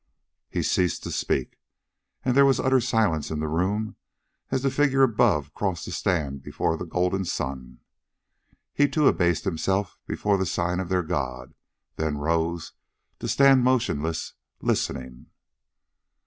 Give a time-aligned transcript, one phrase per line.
[0.49, 1.59] He ceased to speak,
[2.25, 3.97] and there was utter silence in the room
[4.49, 7.81] as the figure above crossed to stand before the golden sun.
[8.73, 11.53] He too abased himself before the sign of their god,
[11.97, 12.73] then rose,
[13.19, 15.27] to stand motionless, listening....